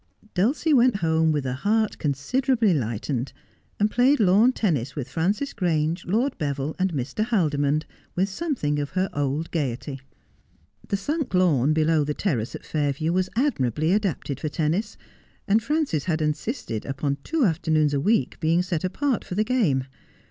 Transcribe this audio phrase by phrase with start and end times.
[0.33, 3.33] Dulcie went home with her heart considerably lightened,
[3.79, 7.23] and played lawn tennis with Frances Grange, Lord Beville and Mr.
[7.23, 7.83] Haldimond,
[8.15, 10.01] with something of her old gaiety.
[10.87, 14.97] The sunk lawn below the terrace at Fairview was admirably adapted for tennis,
[15.47, 19.05] and Frances had insisted upon two afternoons a week being set 262 Just as I
[19.05, 19.07] Am.
[19.07, 19.85] apart for the game.